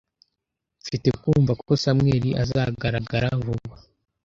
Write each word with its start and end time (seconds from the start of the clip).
Mfite 0.81 1.09
kumva 1.21 1.51
ko 1.65 1.71
Samuel 1.83 2.25
azagaragara 2.43 3.29
vuba. 3.45 3.75